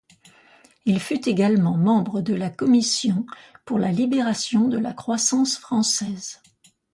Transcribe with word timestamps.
Il 0.85 0.99
fut 0.99 1.29
également 1.29 1.77
membre 1.77 2.21
de 2.23 2.33
la 2.33 2.49
commission 2.49 3.23
pour 3.65 3.77
la 3.77 3.91
libération 3.91 4.67
de 4.67 4.79
la 4.79 4.93
croissance 4.93 5.59
française. 5.59 6.41